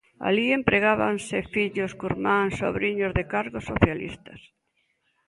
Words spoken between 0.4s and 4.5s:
empregábanse fillos, curmáns, sobriños de cargos socialistas.